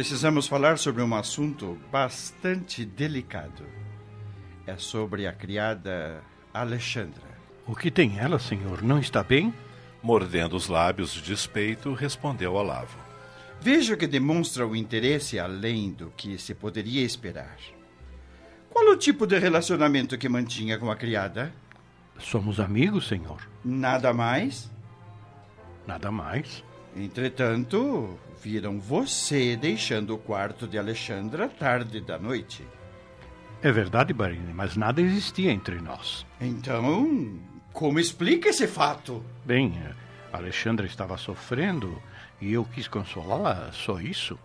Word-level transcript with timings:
Precisamos 0.00 0.46
falar 0.46 0.78
sobre 0.78 1.02
um 1.02 1.14
assunto 1.14 1.78
bastante 1.92 2.86
delicado. 2.86 3.66
É 4.66 4.74
sobre 4.78 5.26
a 5.26 5.32
criada 5.34 6.22
Alexandra. 6.54 7.22
O 7.66 7.76
que 7.76 7.90
tem 7.90 8.18
ela, 8.18 8.38
senhor? 8.38 8.80
Não 8.82 8.98
está 8.98 9.22
bem? 9.22 9.52
Mordendo 10.02 10.56
os 10.56 10.68
lábios 10.68 11.12
de 11.12 11.20
despeito, 11.20 11.92
respondeu 11.92 12.54
Olavo. 12.54 12.96
Vejo 13.60 13.94
que 13.94 14.06
demonstra 14.06 14.66
um 14.66 14.74
interesse 14.74 15.38
além 15.38 15.92
do 15.92 16.10
que 16.16 16.38
se 16.38 16.54
poderia 16.54 17.04
esperar. 17.04 17.58
Qual 18.70 18.86
o 18.86 18.96
tipo 18.96 19.26
de 19.26 19.38
relacionamento 19.38 20.16
que 20.16 20.30
mantinha 20.30 20.78
com 20.78 20.90
a 20.90 20.96
criada? 20.96 21.52
Somos 22.18 22.58
amigos, 22.58 23.06
senhor. 23.06 23.46
Nada 23.62 24.14
mais? 24.14 24.70
Nada 25.86 26.10
mais. 26.10 26.64
Entretanto, 26.96 28.18
viram 28.42 28.80
você 28.80 29.56
deixando 29.56 30.14
o 30.14 30.18
quarto 30.18 30.66
de 30.66 30.78
Alexandra 30.78 31.48
tarde 31.48 32.00
da 32.00 32.18
noite. 32.18 32.66
É 33.62 33.70
verdade, 33.70 34.12
Barini, 34.12 34.52
mas 34.54 34.76
nada 34.76 35.00
existia 35.00 35.52
entre 35.52 35.80
nós. 35.80 36.26
Então, 36.40 37.38
como 37.72 38.00
explica 38.00 38.48
esse 38.48 38.66
fato? 38.66 39.24
Bem, 39.44 39.74
Alexandra 40.32 40.86
estava 40.86 41.16
sofrendo 41.18 42.00
e 42.40 42.52
eu 42.52 42.64
quis 42.64 42.88
consolá-la, 42.88 43.70
só 43.72 44.00
isso. 44.00 44.38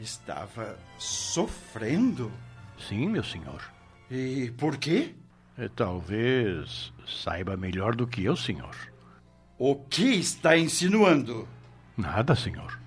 Estava 0.00 0.78
sofrendo? 0.98 2.32
Sim, 2.78 3.10
meu 3.10 3.22
senhor. 3.22 3.62
E 4.10 4.50
por 4.56 4.78
quê? 4.78 5.14
E 5.58 5.68
talvez 5.68 6.92
saiba 7.06 7.56
melhor 7.56 7.94
do 7.94 8.06
que 8.06 8.24
eu, 8.24 8.34
senhor. 8.34 8.74
O 9.58 9.76
que 9.76 10.14
está 10.14 10.56
insinuando? 10.56 11.46
Nada, 12.00 12.34
senhor. 12.34 12.78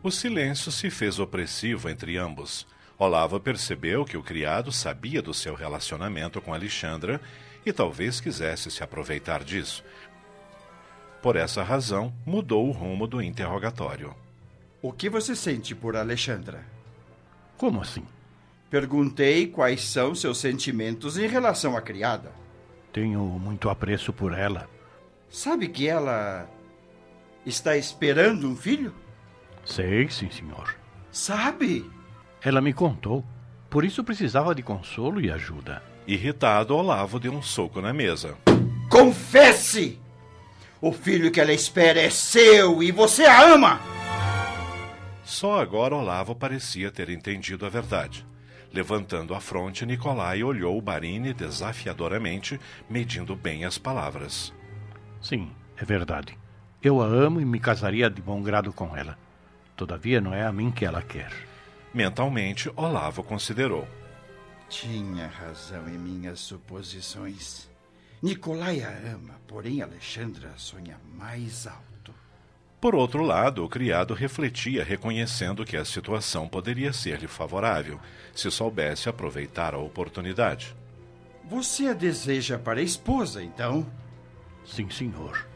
O 0.00 0.12
silêncio 0.12 0.70
se 0.70 0.90
fez 0.90 1.18
opressivo 1.18 1.88
entre 1.88 2.16
ambos. 2.16 2.64
Olavo 2.96 3.40
percebeu 3.40 4.04
que 4.04 4.16
o 4.16 4.22
criado 4.22 4.70
sabia 4.70 5.20
do 5.20 5.34
seu 5.34 5.56
relacionamento 5.56 6.40
com 6.40 6.54
Alexandra 6.54 7.20
e 7.66 7.72
talvez 7.72 8.20
quisesse 8.20 8.70
se 8.70 8.84
aproveitar 8.84 9.42
disso. 9.42 9.82
Por 11.20 11.34
essa 11.34 11.64
razão, 11.64 12.14
mudou 12.24 12.68
o 12.68 12.70
rumo 12.70 13.08
do 13.08 13.20
interrogatório. 13.20 14.14
O 14.80 14.92
que 14.92 15.10
você 15.10 15.34
sente 15.34 15.74
por 15.74 15.96
Alexandra? 15.96 16.64
Como 17.58 17.80
assim? 17.80 18.04
Perguntei 18.70 19.48
quais 19.48 19.82
são 19.82 20.14
seus 20.14 20.38
sentimentos 20.38 21.18
em 21.18 21.26
relação 21.26 21.76
à 21.76 21.82
criada. 21.82 22.30
Tenho 22.92 23.20
muito 23.20 23.68
apreço 23.68 24.12
por 24.12 24.32
ela. 24.32 24.70
Sabe 25.28 25.68
que 25.68 25.88
ela 25.88 26.48
está 27.50 27.76
esperando 27.76 28.48
um 28.48 28.56
filho? 28.56 28.94
Sei, 29.64 30.08
sim, 30.08 30.30
senhor. 30.30 30.74
Sabe? 31.12 31.88
Ela 32.42 32.60
me 32.60 32.72
contou. 32.72 33.24
Por 33.68 33.84
isso 33.84 34.02
precisava 34.02 34.54
de 34.54 34.62
consolo 34.62 35.20
e 35.20 35.30
ajuda. 35.30 35.82
Irritado, 36.06 36.74
Olavo 36.74 37.20
deu 37.20 37.32
um 37.32 37.42
soco 37.42 37.80
na 37.80 37.92
mesa. 37.92 38.36
Confesse! 38.88 40.00
O 40.80 40.92
filho 40.92 41.30
que 41.30 41.40
ela 41.40 41.52
espera 41.52 42.00
é 42.00 42.08
seu 42.08 42.82
e 42.82 42.90
você 42.90 43.24
a 43.24 43.52
ama! 43.52 43.80
Só 45.22 45.60
agora 45.60 45.94
Olavo 45.94 46.34
parecia 46.34 46.90
ter 46.90 47.10
entendido 47.10 47.66
a 47.66 47.68
verdade. 47.68 48.26
Levantando 48.72 49.34
a 49.34 49.40
fronte, 49.40 49.84
Nicolai 49.84 50.42
olhou 50.42 50.80
Barini 50.80 51.32
desafiadoramente, 51.32 52.58
medindo 52.88 53.36
bem 53.36 53.64
as 53.64 53.78
palavras. 53.78 54.52
Sim, 55.20 55.50
é 55.76 55.84
verdade. 55.84 56.39
Eu 56.82 57.02
a 57.02 57.04
amo 57.04 57.40
e 57.40 57.44
me 57.44 57.60
casaria 57.60 58.08
de 58.08 58.22
bom 58.22 58.42
grado 58.42 58.72
com 58.72 58.96
ela. 58.96 59.18
Todavia, 59.76 60.18
não 60.18 60.32
é 60.32 60.44
a 60.44 60.52
mim 60.52 60.70
que 60.70 60.84
ela 60.84 61.02
quer. 61.02 61.30
Mentalmente, 61.92 62.70
Olavo 62.74 63.22
considerou. 63.22 63.86
Tinha 64.68 65.26
razão 65.26 65.86
em 65.88 65.98
minhas 65.98 66.40
suposições. 66.40 67.68
Nicolai 68.22 68.82
a 68.82 68.88
ama, 68.88 69.34
porém 69.46 69.82
Alexandra 69.82 70.52
sonha 70.56 70.98
mais 71.14 71.66
alto. 71.66 72.14
Por 72.80 72.94
outro 72.94 73.22
lado, 73.22 73.62
o 73.62 73.68
criado 73.68 74.14
refletia, 74.14 74.82
reconhecendo 74.82 75.66
que 75.66 75.76
a 75.76 75.84
situação 75.84 76.48
poderia 76.48 76.94
ser-lhe 76.94 77.26
favorável, 77.26 78.00
se 78.34 78.50
soubesse 78.50 79.06
aproveitar 79.06 79.74
a 79.74 79.78
oportunidade. 79.78 80.74
Você 81.44 81.88
a 81.88 81.92
deseja 81.92 82.58
para 82.58 82.80
esposa, 82.80 83.42
então? 83.42 83.86
Sim, 84.64 84.88
senhor. 84.88 85.49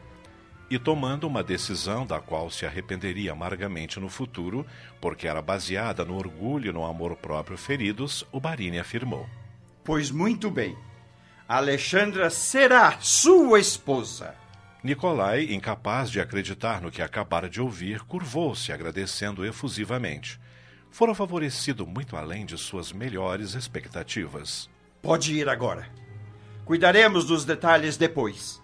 E 0.69 0.79
tomando 0.79 1.27
uma 1.27 1.43
decisão 1.43 2.05
da 2.05 2.19
qual 2.19 2.49
se 2.49 2.65
arrependeria 2.65 3.33
amargamente 3.33 3.99
no 3.99 4.09
futuro, 4.09 4.65
porque 4.99 5.27
era 5.27 5.41
baseada 5.41 6.03
no 6.03 6.17
orgulho 6.17 6.69
e 6.69 6.73
no 6.73 6.85
amor 6.85 7.15
próprio 7.15 7.57
feridos, 7.57 8.25
o 8.31 8.39
Barini 8.39 8.79
afirmou. 8.79 9.29
Pois 9.83 10.09
muito 10.09 10.49
bem. 10.49 10.75
Alexandra 11.47 12.31
será 12.31 12.97
sua 12.99 13.59
esposa. 13.59 14.33
Nicolai, 14.83 15.45
incapaz 15.51 16.09
de 16.09 16.19
acreditar 16.19 16.81
no 16.81 16.91
que 16.91 17.01
acabara 17.01 17.47
de 17.47 17.61
ouvir, 17.61 18.01
curvou-se 18.01 18.71
agradecendo 18.71 19.45
efusivamente. 19.45 20.39
Fora 20.89 21.13
favorecido 21.13 21.85
muito 21.85 22.15
além 22.15 22.45
de 22.45 22.57
suas 22.57 22.91
melhores 22.91 23.53
expectativas. 23.53 24.69
Pode 25.01 25.35
ir 25.35 25.47
agora. 25.49 25.87
Cuidaremos 26.63 27.25
dos 27.25 27.45
detalhes 27.45 27.97
depois. 27.97 28.61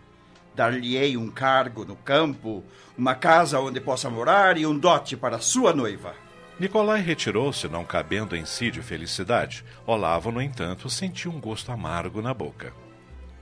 Dar-lhe-ei 0.56 1.16
um 1.16 1.30
cargo 1.30 1.86
no 1.86 1.96
campo, 1.96 2.64
uma 2.98 3.16
casa 3.16 3.60
onde 3.60 3.80
possa 3.80 4.10
morar 4.10 4.58
e 4.58 4.66
um 4.66 4.78
dote 4.78 5.16
para 5.16 5.40
sua 5.40 5.74
noiva. 5.74 6.14
Nicolai 6.60 7.02
retirou-se, 7.02 7.68
não 7.68 7.84
cabendo 7.84 8.36
em 8.36 8.46
si 8.46 8.70
de 8.70 8.82
felicidade. 8.82 9.66
Olavo, 9.86 10.32
no 10.32 10.42
entanto, 10.42 10.90
sentiu 10.90 11.32
um 11.32 11.40
gosto 11.40 11.72
amargo 11.72 12.22
na 12.22 12.34
boca. 12.34 12.74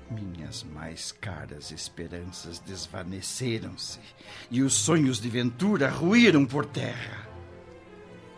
Minhas 0.09 0.63
mais 0.63 1.11
caras 1.11 1.69
esperanças 1.69 2.59
desvaneceram-se 2.59 3.99
e 4.49 4.61
os 4.61 4.73
sonhos 4.73 5.19
de 5.19 5.29
ventura 5.29 5.89
ruíram 5.89 6.45
por 6.45 6.65
terra. 6.65 7.27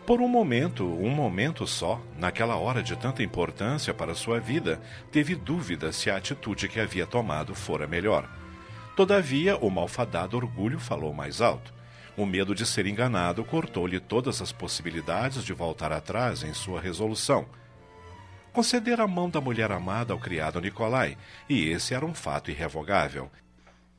Por 0.04 0.20
um 0.20 0.26
momento, 0.26 0.84
um 0.84 1.10
momento 1.10 1.66
só, 1.66 2.00
naquela 2.18 2.56
hora 2.56 2.82
de 2.82 2.96
tanta 2.96 3.22
importância 3.22 3.94
para 3.94 4.16
sua 4.16 4.40
vida, 4.40 4.82
teve 5.12 5.36
dúvida 5.36 5.92
se 5.92 6.10
a 6.10 6.16
atitude 6.16 6.68
que 6.68 6.80
havia 6.80 7.06
tomado 7.06 7.54
fora 7.54 7.86
melhor. 7.86 8.28
Todavia, 8.94 9.56
o 9.56 9.70
malfadado 9.70 10.36
orgulho 10.36 10.78
falou 10.78 11.14
mais 11.14 11.40
alto. 11.40 11.72
O 12.16 12.26
medo 12.26 12.54
de 12.54 12.66
ser 12.66 12.86
enganado 12.86 13.42
cortou-lhe 13.42 13.98
todas 13.98 14.42
as 14.42 14.52
possibilidades 14.52 15.44
de 15.44 15.54
voltar 15.54 15.92
atrás 15.92 16.42
em 16.42 16.52
sua 16.52 16.80
resolução. 16.80 17.46
Conceder 18.52 19.00
a 19.00 19.06
mão 19.06 19.30
da 19.30 19.40
mulher 19.40 19.72
amada 19.72 20.12
ao 20.12 20.18
criado 20.18 20.60
Nicolai, 20.60 21.16
e 21.48 21.70
esse 21.70 21.94
era 21.94 22.04
um 22.04 22.12
fato 22.12 22.50
irrevogável. 22.50 23.30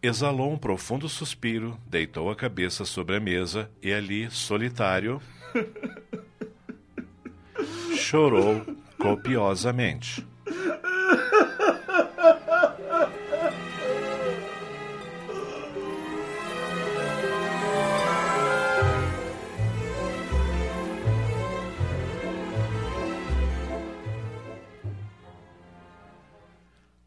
Exalou 0.02 0.54
um 0.54 0.58
profundo 0.58 1.10
suspiro, 1.10 1.76
deitou 1.88 2.30
a 2.30 2.36
cabeça 2.36 2.86
sobre 2.86 3.16
a 3.16 3.20
mesa 3.20 3.72
e 3.82 3.92
ali, 3.92 4.30
solitário, 4.30 5.20
chorou 7.98 8.64
copiosamente. 9.00 10.24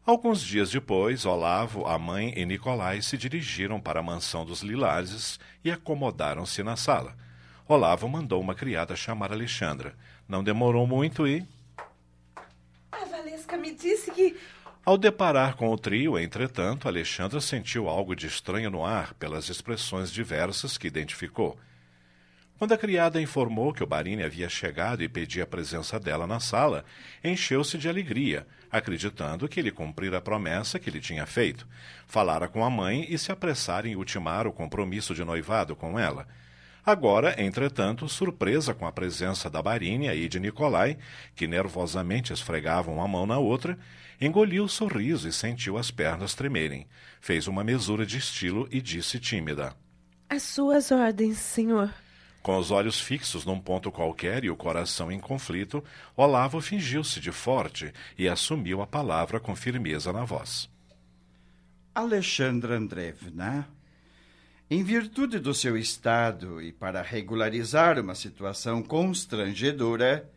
Alguns 0.07 0.41
dias 0.41 0.71
depois, 0.71 1.25
Olavo, 1.25 1.85
a 1.85 1.99
mãe 1.99 2.31
e 2.33 2.45
Nicolai 2.45 3.01
se 3.01 3.17
dirigiram 3.17 3.77
para 3.77 3.99
a 3.99 4.03
mansão 4.03 4.45
dos 4.45 4.61
Lilares 4.61 5.37
e 5.65 5.69
acomodaram-se 5.69 6.63
na 6.63 6.77
sala. 6.77 7.13
Olavo 7.67 8.07
mandou 8.07 8.39
uma 8.39 8.55
criada 8.55 8.95
chamar 8.95 9.33
Alexandra. 9.33 9.93
Não 10.25 10.41
demorou 10.41 10.87
muito 10.87 11.27
e. 11.27 11.45
A 12.89 13.03
Valesca 13.03 13.57
me 13.57 13.73
disse 13.73 14.09
que. 14.11 14.37
Ao 14.85 14.97
deparar 14.97 15.57
com 15.57 15.69
o 15.73 15.77
trio, 15.77 16.17
entretanto, 16.17 16.87
Alexandra 16.87 17.41
sentiu 17.41 17.89
algo 17.89 18.15
de 18.15 18.27
estranho 18.27 18.69
no 18.69 18.85
ar 18.85 19.13
pelas 19.15 19.49
expressões 19.49 20.09
diversas 20.09 20.77
que 20.77 20.87
identificou. 20.87 21.59
Quando 22.57 22.73
a 22.73 22.77
criada 22.77 23.21
informou 23.21 23.71
que 23.71 23.83
o 23.83 23.87
Barini 23.87 24.23
havia 24.23 24.49
chegado 24.49 25.03
e 25.03 25.07
pedia 25.07 25.43
a 25.43 25.47
presença 25.47 25.99
dela 25.99 26.25
na 26.25 26.39
sala, 26.39 26.83
encheu-se 27.23 27.77
de 27.77 27.87
alegria, 27.87 28.47
acreditando 28.71 29.47
que 29.47 29.59
ele 29.59 29.71
cumprira 29.71 30.17
a 30.17 30.21
promessa 30.21 30.79
que 30.79 30.89
lhe 30.89 30.99
tinha 30.99 31.27
feito. 31.27 31.67
Falara 32.07 32.47
com 32.47 32.65
a 32.65 32.69
mãe 32.69 33.05
e 33.07 33.17
se 33.17 33.31
apressara 33.31 33.87
em 33.87 33.95
ultimar 33.95 34.47
o 34.47 34.51
compromisso 34.51 35.13
de 35.13 35.23
noivado 35.23 35.75
com 35.75 35.99
ela. 35.99 36.27
Agora, 36.83 37.39
entretanto, 37.39 38.09
surpresa 38.09 38.73
com 38.73 38.87
a 38.87 38.91
presença 38.91 39.51
da 39.51 39.61
Barínia 39.61 40.15
e 40.15 40.27
de 40.27 40.39
Nicolai, 40.39 40.97
que 41.35 41.45
nervosamente 41.45 42.33
esfregavam 42.33 42.95
uma 42.95 43.07
mão 43.07 43.27
na 43.27 43.37
outra, 43.37 43.77
engoliu 44.19 44.63
o 44.63 44.69
sorriso 44.69 45.27
e 45.27 45.33
sentiu 45.33 45.77
as 45.77 45.91
pernas 45.91 46.33
tremerem. 46.33 46.87
Fez 47.21 47.47
uma 47.47 47.63
mesura 47.63 48.03
de 48.03 48.17
estilo 48.17 48.67
e 48.71 48.81
disse 48.81 49.19
tímida: 49.19 49.75
As 50.27 50.41
suas 50.41 50.89
ordens, 50.89 51.37
senhor. 51.37 51.93
Com 52.41 52.57
os 52.57 52.71
olhos 52.71 52.99
fixos 52.99 53.45
num 53.45 53.59
ponto 53.59 53.91
qualquer 53.91 54.43
e 54.43 54.49
o 54.49 54.55
coração 54.55 55.11
em 55.11 55.19
conflito, 55.19 55.83
Olavo 56.15 56.61
fingiu-se 56.61 57.19
de 57.19 57.31
forte 57.31 57.93
e 58.17 58.27
assumiu 58.27 58.81
a 58.81 58.87
palavra 58.87 59.39
com 59.39 59.55
firmeza 59.55 60.13
na 60.13 60.23
voz. 60.23 60.69
Alexandra 61.93 62.77
Andrevna, 62.77 63.67
em 64.69 64.83
virtude 64.83 65.39
do 65.39 65.53
seu 65.53 65.77
estado 65.77 66.61
e 66.61 66.71
para 66.71 67.01
regularizar 67.01 67.99
uma 67.99 68.13
situação 68.13 68.83
constrangedora, 68.83 70.29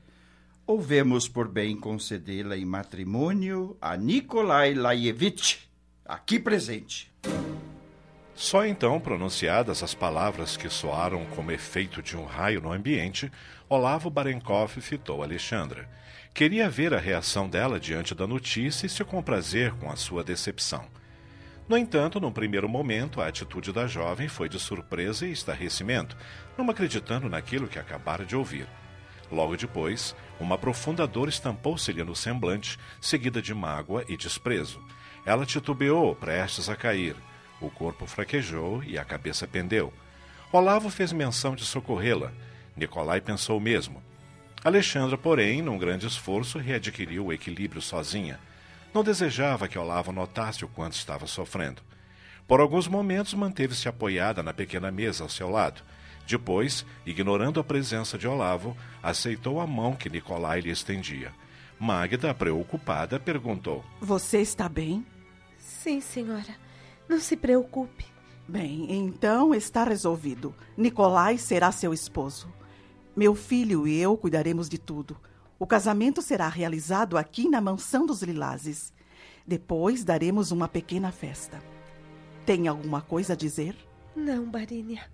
ouvemos 0.67 1.29
por 1.29 1.49
bem 1.49 1.77
concedê-la 1.77 2.57
em 2.57 2.65
matrimônio 2.65 3.77
a 3.81 3.97
Nikolai 3.97 4.73
Laievich, 4.73 5.69
aqui 6.05 6.39
presente. 6.39 7.10
Só 8.41 8.65
então, 8.65 8.99
pronunciadas 8.99 9.83
as 9.83 9.93
palavras 9.93 10.57
que 10.57 10.71
soaram 10.71 11.27
como 11.27 11.53
efeito 11.53 12.01
de 12.01 12.17
um 12.17 12.25
raio 12.25 12.63
no 12.63 12.73
ambiente, 12.73 13.31
Olavo 13.69 14.09
Barenkov 14.09 14.81
fitou 14.81 15.23
Alexandra. 15.23 15.87
Queria 16.33 16.71
ver 16.71 16.95
a 16.95 16.99
reação 16.99 17.47
dela 17.47 17.79
diante 17.79 18.15
da 18.15 18.27
notícia 18.27 18.87
e 18.87 18.89
se 18.89 19.05
comprazer 19.05 19.75
com 19.75 19.91
a 19.91 19.97
sua 19.97 20.25
decepção. 20.25 20.87
No 21.69 21.77
entanto, 21.77 22.19
num 22.19 22.33
primeiro 22.33 22.67
momento, 22.67 23.21
a 23.21 23.27
atitude 23.27 23.75
da 23.75 23.87
jovem 23.87 24.27
foi 24.27 24.49
de 24.49 24.59
surpresa 24.59 25.27
e 25.27 25.33
estarrecimento, 25.33 26.17
não 26.57 26.71
acreditando 26.71 27.29
naquilo 27.29 27.69
que 27.69 27.79
acabara 27.79 28.25
de 28.25 28.35
ouvir. 28.35 28.67
Logo 29.31 29.55
depois, 29.55 30.17
uma 30.41 30.57
profunda 30.57 31.07
dor 31.07 31.29
estampou-se-lhe 31.29 32.03
no 32.03 32.17
semblante, 32.17 32.79
seguida 33.03 33.43
de 33.43 33.53
mágoa 33.53 34.03
e 34.09 34.17
desprezo. 34.17 34.83
Ela 35.27 35.45
titubeou, 35.45 36.17
prestes 36.17 36.71
a 36.71 36.75
cair. 36.75 37.15
O 37.61 37.71
corpo 37.71 38.07
fraquejou 38.07 38.83
e 38.83 38.99
a 38.99 39.05
cabeça 39.05 39.47
pendeu. 39.47 39.93
Olavo 40.53 40.89
fez 40.91 41.13
menção 41.13 41.55
de 41.55 41.65
socorrê-la. 41.65 42.33
Nicolai 42.77 43.21
pensou 43.21 43.59
o 43.59 43.61
mesmo. 43.61 44.03
Alexandra, 44.65 45.17
porém, 45.17 45.63
num 45.63 45.79
grande 45.79 46.07
esforço, 46.07 46.59
readquiriu 46.59 47.27
o 47.27 47.33
equilíbrio 47.33 47.81
sozinha. 47.81 48.39
Não 48.93 49.05
desejava 49.05 49.69
que 49.69 49.79
Olavo 49.79 50.11
notasse 50.11 50.65
o 50.65 50.69
quanto 50.69 50.95
estava 50.95 51.27
sofrendo. 51.27 51.83
Por 52.49 52.61
alguns 52.61 52.89
momentos 52.89 53.33
manteve-se 53.35 53.89
apoiada 53.89 54.43
na 54.43 54.53
pequena 54.53 54.91
mesa 54.91 55.23
ao 55.23 55.31
seu 55.31 55.49
lado. 55.49 55.83
Depois, 56.27 56.85
ignorando 57.07 57.61
a 57.61 57.65
presença 57.65 58.19
de 58.19 58.27
Olavo, 58.27 58.77
aceitou 59.03 59.61
a 59.61 59.67
mão 59.67 59.95
que 59.95 60.11
Nicolai 60.11 60.61
lhe 60.61 60.71
estendia. 60.71 61.33
Magda, 61.79 62.35
preocupada, 62.35 63.21
perguntou: 63.21 63.85
Você 64.01 64.39
está 64.41 64.69
bem? 64.69 65.07
Sim, 65.59 66.01
senhora. 66.01 66.55
Não 67.11 67.19
se 67.19 67.37
preocupe. 67.37 68.07
Bem, 68.47 68.87
então 68.89 69.53
está 69.53 69.83
resolvido. 69.83 70.55
Nicolai 70.77 71.39
será 71.39 71.73
seu 71.73 71.93
esposo. 71.93 72.49
Meu 73.17 73.35
filho 73.35 73.85
e 73.85 74.01
eu 74.01 74.17
cuidaremos 74.17 74.69
de 74.69 74.79
tudo. 74.79 75.17
O 75.59 75.67
casamento 75.67 76.23
será 76.23 76.49
realizado 76.49 77.19
aqui 77.19 77.49
na 77.49 77.61
mansão 77.61 78.07
dos 78.07 78.23
Lilazes. 78.23 78.93
Depois 79.45 80.05
daremos 80.05 80.53
uma 80.53 80.69
pequena 80.69 81.11
festa. 81.11 81.61
Tem 82.47 82.69
alguma 82.69 83.01
coisa 83.01 83.33
a 83.33 83.37
dizer? 83.37 83.75
Não, 84.15 84.49
Barínia. 84.49 85.11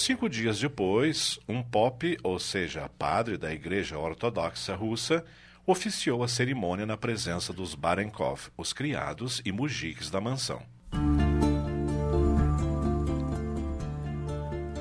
Cinco 0.00 0.30
dias 0.30 0.58
depois, 0.58 1.38
um 1.46 1.62
pop, 1.62 2.16
ou 2.22 2.38
seja, 2.38 2.88
padre 2.98 3.36
da 3.36 3.52
Igreja 3.52 3.98
Ortodoxa 3.98 4.74
Russa, 4.74 5.22
oficiou 5.66 6.24
a 6.24 6.28
cerimônia 6.28 6.86
na 6.86 6.96
presença 6.96 7.52
dos 7.52 7.74
Barenkov, 7.74 8.48
os 8.56 8.72
criados 8.72 9.42
e 9.44 9.52
mujiques 9.52 10.08
da 10.08 10.18
mansão. 10.18 10.62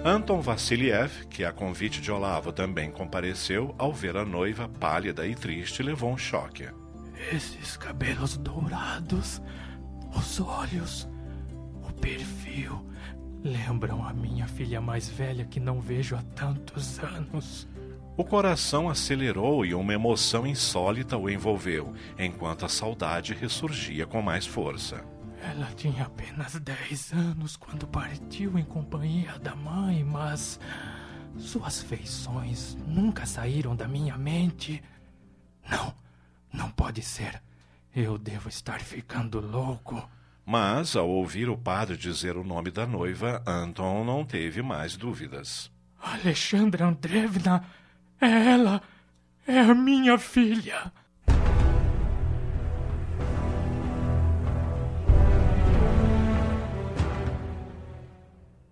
Anton 0.06 0.39
Vassiliev, 0.39 1.27
que 1.27 1.44
a 1.44 1.51
convite 1.51 2.00
de 2.00 2.10
Olavo 2.10 2.54
também 2.54 2.89
compareceu, 2.89 3.75
ao 3.77 3.92
ver 3.92 4.16
a 4.16 4.24
noiva 4.24 4.69
pálida 4.69 5.27
e 5.27 5.36
triste, 5.36 5.83
levou 5.83 6.13
um 6.13 6.18
choque. 6.18 6.69
Esses 7.30 7.75
cabelos 7.75 8.38
dourados, 8.38 9.42
os 10.16 10.39
olhos, 10.39 11.10
o 11.83 11.92
perfil, 11.92 12.89
lembram 13.44 14.06
a 14.06 14.14
minha 14.14 14.48
filha 14.48 14.82
mais 14.82 15.08
velha 15.08 15.46
que 15.46 15.60
não 15.60 15.80
vejo 15.80 16.16
há 16.16 16.22
tantos 16.36 17.00
anos. 17.00 17.68
O 18.18 18.24
coração 18.24 18.90
acelerou 18.90 19.66
e 19.66 19.74
uma 19.74 19.94
emoção 19.94 20.46
insólita 20.46 21.18
o 21.18 21.30
envolveu, 21.30 21.94
enquanto 22.18 22.66
a 22.66 22.70
saudade 22.70 23.34
ressurgia 23.34 24.06
com 24.06 24.22
mais 24.22 24.46
força. 24.46 25.06
Ela 25.42 25.68
tinha 25.74 26.04
apenas 26.04 26.60
10 26.60 27.14
anos 27.14 27.56
quando 27.56 27.88
partiu 27.88 28.60
em 28.60 28.66
companhia 28.66 29.40
da 29.40 29.56
mãe, 29.56 30.04
mas 30.04 30.60
suas 31.38 31.82
feições 31.82 32.78
nunca 32.86 33.26
saíram 33.26 33.74
da 33.74 33.88
minha 33.88 34.18
mente. 34.18 34.84
Não, 35.70 35.94
não 36.52 36.70
pode 36.72 37.02
ser. 37.02 37.42
Eu 37.96 38.18
devo 38.18 38.50
estar 38.50 38.82
ficando 38.82 39.40
louco. 39.40 40.10
Mas, 40.51 40.96
ao 40.96 41.07
ouvir 41.07 41.48
o 41.48 41.56
padre 41.56 41.96
dizer 41.96 42.36
o 42.36 42.44
nome 42.44 42.72
da 42.72 42.88
noiva, 42.88 43.40
Anton 43.46 44.04
não 44.04 44.25
teve 44.25 44.63
mais 44.63 44.98
dúvidas. 44.98 45.72
Alexandra 46.01 46.88
Andrevna, 46.88 47.63
é 48.19 48.54
ela, 48.54 48.81
é 49.48 49.60
a 49.60 49.75
minha 49.75 50.18
filha. 50.18 50.92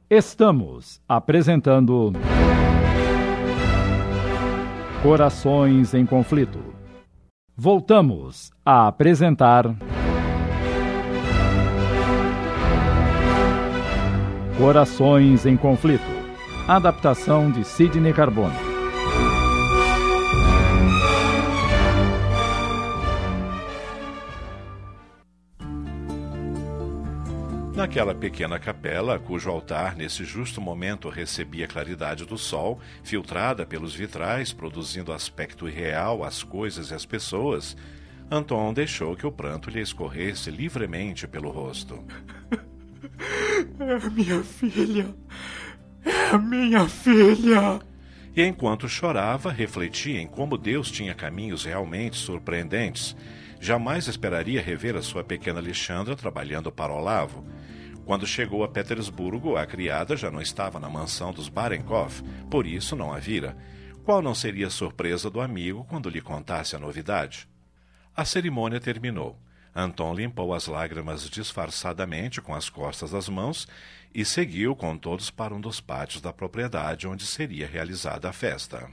Estamos 0.09 0.99
apresentando 1.07 2.11
Corações 5.03 5.93
em 5.93 6.07
Conflito. 6.07 6.73
Voltamos 7.55 8.51
a 8.65 8.87
apresentar 8.87 9.75
Corações 14.57 15.45
em 15.45 15.55
Conflito. 15.55 16.03
Adaptação 16.67 17.51
de 17.51 17.63
Sidney 17.63 18.11
Carbone. 18.11 18.55
Naquela 27.75 28.15
pequena 28.15 28.57
capela, 28.57 29.19
cujo 29.19 29.47
altar 29.47 29.95
nesse 29.95 30.25
justo 30.25 30.59
momento 30.59 31.07
recebia 31.07 31.65
a 31.65 31.67
claridade 31.67 32.25
do 32.25 32.35
sol, 32.35 32.79
filtrada 33.03 33.63
pelos 33.63 33.93
vitrais, 33.93 34.51
produzindo 34.51 35.13
aspecto 35.13 35.69
irreal 35.69 36.23
às 36.23 36.41
coisas 36.41 36.89
e 36.89 36.95
às 36.95 37.05
pessoas, 37.05 37.77
Anton 38.31 38.73
deixou 38.73 39.15
que 39.15 39.27
o 39.27 39.31
pranto 39.31 39.69
lhe 39.69 39.81
escorresse 39.81 40.49
livremente 40.49 41.27
pelo 41.27 41.51
rosto. 41.51 42.03
É 43.79 43.93
a 43.93 44.09
minha 44.09 44.43
filha! 44.43 45.15
É 46.05 46.29
a 46.31 46.37
minha 46.37 46.87
filha! 46.87 47.79
E 48.35 48.43
enquanto 48.43 48.87
chorava, 48.87 49.51
refletia 49.51 50.21
em 50.21 50.27
como 50.27 50.57
Deus 50.57 50.91
tinha 50.91 51.13
caminhos 51.13 51.65
realmente 51.65 52.17
surpreendentes. 52.17 53.15
Jamais 53.59 54.07
esperaria 54.07 54.61
rever 54.61 54.95
a 54.95 55.01
sua 55.01 55.23
pequena 55.23 55.59
Alexandra 55.59 56.15
trabalhando 56.15 56.71
para 56.71 56.93
Olavo 56.93 57.43
quando 58.07 58.25
chegou 58.25 58.63
a 58.63 58.69
Petersburgo, 58.69 59.57
a 59.57 59.65
criada 59.65 60.15
já 60.15 60.31
não 60.31 60.39
estava 60.39 60.79
na 60.79 60.89
mansão 60.89 61.33
dos 61.33 61.49
Barenkov, 61.49 62.23
por 62.49 62.65
isso 62.65 62.95
não 62.95 63.11
a 63.11 63.19
vira. 63.19 63.57
Qual 64.05 64.21
não 64.21 64.33
seria 64.33 64.67
a 64.67 64.69
surpresa 64.69 65.29
do 65.29 65.41
amigo 65.41 65.85
quando 65.89 66.09
lhe 66.09 66.21
contasse 66.21 66.73
a 66.73 66.79
novidade? 66.79 67.49
A 68.15 68.23
cerimônia 68.23 68.79
terminou. 68.79 69.37
Anton 69.79 70.11
limpou 70.11 70.55
as 70.55 70.65
lágrimas 70.65 71.29
disfarçadamente 71.29 72.41
com 72.41 72.55
as 72.55 72.67
costas 72.67 73.11
das 73.11 73.29
mãos 73.29 73.67
e 74.11 74.25
seguiu 74.25 74.75
com 74.75 74.97
todos 74.97 75.29
para 75.29 75.53
um 75.53 75.61
dos 75.61 75.79
pátios 75.79 76.19
da 76.19 76.33
propriedade 76.33 77.07
onde 77.07 77.27
seria 77.27 77.67
realizada 77.67 78.27
a 78.27 78.33
festa. 78.33 78.89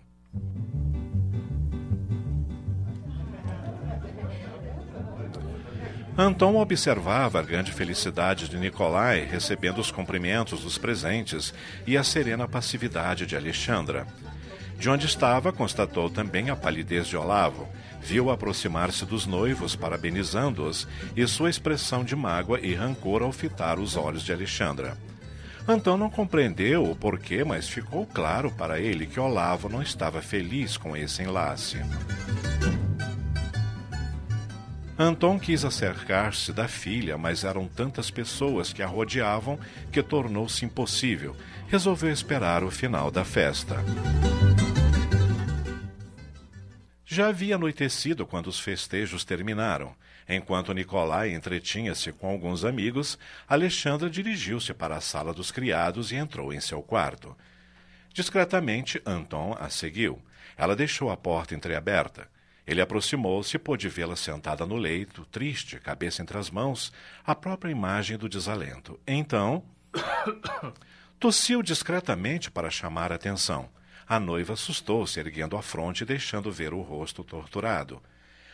Anton 6.19 6.57
observava 6.57 7.41
a 7.41 7.43
grande 7.43 7.73
felicidade 7.73 8.47
de 8.47 8.59
Nicolai 8.59 9.25
recebendo 9.25 9.79
os 9.79 9.91
cumprimentos 9.91 10.61
dos 10.61 10.77
presentes 10.77 11.55
e 11.87 11.97
a 11.97 12.05
serena 12.05 12.47
passividade 12.47 13.25
de 13.25 13.35
Alexandra. 13.35 14.07
De 14.79 14.91
onde 14.91 15.07
estava, 15.07 15.53
constatou 15.53 16.11
também 16.11 16.51
a 16.51 16.57
palidez 16.57 17.07
de 17.07 17.17
Olavo, 17.17 17.69
viu 18.01 18.31
aproximar-se 18.31 19.07
dos 19.07 19.27
noivos, 19.27 19.75
parabenizando-os, 19.75 20.87
e 21.17 21.27
sua 21.27 21.49
expressão 21.49 22.05
de 22.05 22.15
mágoa 22.15 22.61
e 22.61 22.75
rancor 22.75 23.23
ao 23.23 23.33
fitar 23.33 23.79
os 23.79 23.97
olhos 23.97 24.23
de 24.23 24.33
Alexandra. 24.33 24.97
Antão 25.67 25.97
não 25.97 26.11
compreendeu 26.11 26.85
o 26.91 26.95
porquê, 26.95 27.43
mas 27.43 27.67
ficou 27.67 28.05
claro 28.07 28.51
para 28.51 28.79
ele 28.79 29.07
que 29.07 29.19
Olavo 29.19 29.69
não 29.69 29.81
estava 29.81 30.21
feliz 30.21 30.77
com 30.77 30.95
esse 30.95 31.23
enlace. 31.23 31.79
Anton 34.97 35.41
quis 35.41 35.65
acercar-se 35.65 36.53
da 36.53 36.69
filha, 36.69 37.19
mas 37.19 37.43
eram 37.43 37.67
tantas 37.67 38.13
pessoas 38.13 38.73
que 38.73 38.81
a 38.81 38.87
rodeavam 38.87 39.59
que 39.91 40.01
tornou-se 40.01 40.65
impossível. 40.65 41.37
Resolveu 41.67 42.13
esperar 42.13 42.63
o 42.63 42.71
final 42.71 43.11
da 43.11 43.25
festa. 43.25 43.77
Já 47.05 47.27
havia 47.27 47.57
anoitecido 47.57 48.25
quando 48.25 48.47
os 48.47 48.61
festejos 48.61 49.25
terminaram. 49.25 49.97
Enquanto 50.29 50.73
Nicolai 50.73 51.35
entretinha-se 51.35 52.13
com 52.13 52.29
alguns 52.29 52.65
amigos, 52.65 53.19
Alexandra 53.49 54.09
dirigiu-se 54.09 54.73
para 54.73 54.97
a 54.97 55.01
sala 55.01 55.35
dos 55.35 55.51
criados 55.51 56.13
e 56.13 56.17
entrou 56.17 56.53
em 56.53 56.61
seu 56.61 56.81
quarto. 56.81 57.37
Discretamente, 58.13 59.03
Anton 59.05 59.57
a 59.59 59.69
seguiu. 59.69 60.23
Ela 60.57 60.77
deixou 60.77 61.11
a 61.11 61.17
porta 61.17 61.53
entreaberta. 61.53 62.33
Ele 62.67 62.81
aproximou-se 62.81 63.57
e 63.57 63.59
pôde 63.59 63.89
vê-la 63.89 64.17
sentada 64.17 64.65
no 64.65 64.77
leito, 64.77 65.25
triste, 65.27 65.79
cabeça 65.79 66.23
entre 66.23 66.39
as 66.39 66.51
mãos, 66.51 66.93
a 67.25 67.35
própria 67.35 67.71
imagem 67.71 68.17
do 68.17 68.29
desalento. 68.29 68.99
Então. 69.07 69.63
tossiu 71.25 71.63
discretamente 71.63 72.51
para 72.51 72.71
chamar 72.71 73.11
a 73.11 73.15
atenção. 73.15 73.71
A 74.07 74.21
noiva 74.21 74.53
assustou-se, 74.53 75.19
erguendo 75.19 75.57
a 75.57 75.63
fronte 75.63 76.03
e 76.03 76.05
deixando 76.05 76.53
ver 76.53 76.75
o 76.75 76.83
rosto 76.83 77.25
torturado. 77.25 78.03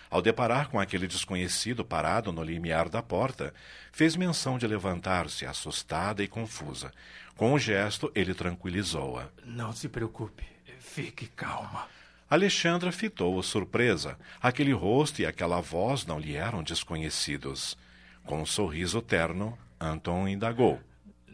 Ao 0.09 0.23
deparar 0.23 0.69
com 0.69 0.79
aquele 0.79 1.09
desconhecido 1.09 1.85
parado 1.85 2.31
no 2.31 2.45
limiar 2.45 2.89
da 2.89 3.03
porta, 3.03 3.53
fez 3.91 4.15
menção 4.15 4.57
de 4.57 4.69
levantar-se, 4.69 5.45
assustada 5.45 6.23
e 6.23 6.29
confusa. 6.29 6.93
Com 7.37 7.51
o 7.51 7.55
um 7.55 7.59
gesto, 7.59 8.11
ele 8.15 8.35
tranquilizou-a. 8.35 9.29
Não 9.45 9.73
se 9.73 9.89
preocupe, 9.89 10.45
fique 10.79 11.27
calma. 11.27 11.89
Alexandra 12.31 12.93
fitou-o 12.93 13.43
surpresa. 13.43 14.17
Aquele 14.41 14.73
rosto 14.73 15.21
e 15.21 15.27
aquela 15.27 15.61
voz 15.61 16.07
não 16.07 16.17
lhe 16.17 16.37
eram 16.37 16.63
desconhecidos. 16.63 17.77
Com 18.25 18.43
um 18.43 18.47
sorriso 18.47 19.03
terno, 19.03 19.59
Anton 19.81 20.29
indagou. 20.29 20.81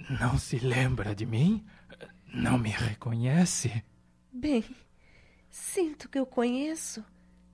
Não 0.08 0.38
se 0.38 0.58
lembra 0.58 1.14
de 1.14 1.26
mim? 1.26 1.62
Não 2.32 2.56
me 2.56 2.70
reconhece? 2.70 3.84
Bem, 4.32 4.64
sinto 5.50 6.08
que 6.08 6.18
eu 6.18 6.24
conheço, 6.24 7.04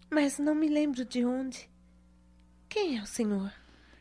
mas 0.08 0.38
não 0.38 0.54
me 0.54 0.68
lembro 0.68 1.04
de 1.04 1.24
onde. 1.24 1.68
Quem 2.68 2.98
é 2.98 3.02
o 3.02 3.06
senhor? 3.06 3.52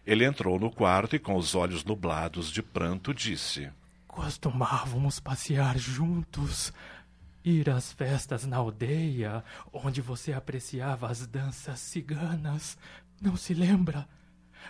Ele 0.05 0.23
entrou 0.23 0.59
no 0.59 0.69
quarto 0.69 1.15
e, 1.15 1.19
com 1.19 1.35
os 1.35 1.55
olhos 1.55 1.83
nublados 1.83 2.51
de 2.51 2.61
pranto, 2.61 3.11
disse: 3.11 3.71
Costumávamos 4.07 5.19
passear 5.19 5.77
juntos 5.79 6.71
Ir 7.43 7.69
às 7.69 7.91
festas 7.91 8.45
na 8.45 8.57
aldeia, 8.57 9.43
onde 9.73 10.01
você 10.01 10.31
apreciava 10.31 11.09
as 11.09 11.25
danças 11.25 11.79
ciganas. 11.79 12.77
Não 13.21 13.35
se 13.35 13.53
lembra? 13.53 14.07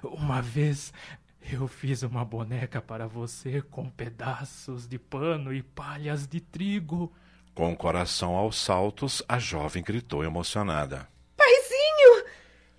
Uma 0.04 0.42
vez 0.42 0.94
eu 1.42 1.68
fiz 1.68 2.04
uma 2.04 2.24
boneca 2.24 2.82
para 2.82 3.08
você 3.08 3.62
com 3.62 3.90
pedaços 3.90 4.88
de 4.88 4.98
pano 4.98 5.54
e 5.54 5.62
palhas 5.62 6.28
de 6.28 6.40
trigo. 6.40 7.12
Com 7.54 7.74
o 7.74 7.76
coração 7.76 8.36
aos 8.36 8.58
saltos, 8.58 9.22
a 9.28 9.38
jovem 9.38 9.84
gritou 9.84 10.24
emocionada. 10.24 11.08
Paizinho! 11.36 12.26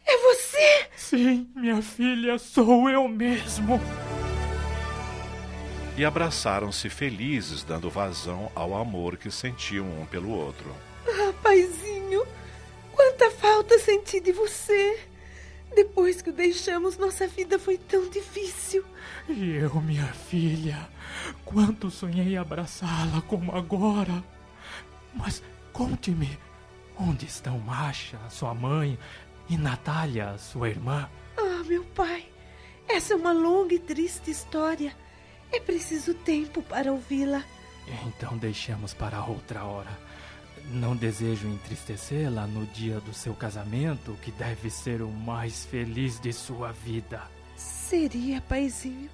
É 0.06 0.16
você? 0.18 0.88
Sim, 0.96 1.50
minha 1.54 1.82
filha, 1.82 2.38
sou 2.38 2.88
eu 2.88 3.06
mesmo 3.08 3.78
e 5.96 6.04
abraçaram-se 6.04 6.88
felizes, 6.88 7.62
dando 7.62 7.90
vazão 7.90 8.50
ao 8.54 8.74
amor 8.76 9.16
que 9.16 9.30
sentiam 9.30 9.86
um 10.00 10.06
pelo 10.06 10.30
outro. 10.30 10.74
Ah, 11.06 11.32
paizinho, 11.42 12.26
quanta 12.92 13.30
falta 13.30 13.78
senti 13.78 14.20
de 14.20 14.32
você. 14.32 14.98
Depois 15.74 16.20
que 16.20 16.30
o 16.30 16.32
deixamos, 16.32 16.98
nossa 16.98 17.26
vida 17.26 17.58
foi 17.58 17.78
tão 17.78 18.08
difícil. 18.08 18.84
E 19.28 19.56
eu, 19.56 19.74
minha 19.80 20.06
filha, 20.06 20.88
quanto 21.44 21.90
sonhei 21.90 22.36
abraçá-la 22.36 23.22
como 23.22 23.54
agora. 23.54 24.22
Mas 25.14 25.42
conte-me, 25.72 26.38
onde 26.98 27.26
estão 27.26 27.58
Masha, 27.58 28.18
sua 28.28 28.54
mãe, 28.54 28.98
e 29.48 29.56
Natália, 29.56 30.36
sua 30.38 30.68
irmã? 30.68 31.08
Ah, 31.36 31.62
meu 31.66 31.84
pai, 31.84 32.26
essa 32.88 33.14
é 33.14 33.16
uma 33.16 33.32
longa 33.32 33.74
e 33.74 33.78
triste 33.78 34.30
história. 34.30 34.94
É 35.52 35.60
preciso 35.60 36.14
tempo 36.14 36.62
para 36.62 36.92
ouvi-la. 36.92 37.44
Então 38.06 38.36
deixemos 38.38 38.94
para 38.94 39.24
outra 39.24 39.64
hora. 39.64 39.90
Não 40.70 40.96
desejo 40.96 41.48
entristecê-la 41.48 42.46
no 42.46 42.64
dia 42.66 43.00
do 43.00 43.12
seu 43.12 43.34
casamento, 43.34 44.16
que 44.22 44.30
deve 44.30 44.70
ser 44.70 45.02
o 45.02 45.08
mais 45.10 45.64
feliz 45.66 46.20
de 46.20 46.32
sua 46.32 46.72
vida. 46.72 47.22
Seria, 47.56 48.40
paizinho. 48.40 49.10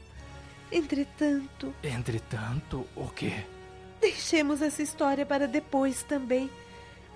Entretanto. 0.70 1.74
Entretanto, 1.82 2.86
o 2.94 3.08
quê? 3.08 3.32
Deixemos 4.00 4.62
essa 4.62 4.82
história 4.82 5.24
para 5.24 5.48
depois 5.48 6.02
também. 6.02 6.50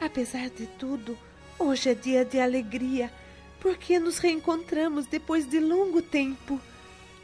Apesar 0.01 0.49
de 0.49 0.67
tudo, 0.67 1.17
hoje 1.59 1.91
é 1.91 1.95
dia 1.95 2.25
de 2.25 2.41
alegria, 2.41 3.13
porque 3.61 3.99
nos 3.99 4.19
reencontramos 4.19 5.07
depois 5.07 5.49
de 5.49 5.61
longo 5.61 6.03
tempo. 6.03 6.61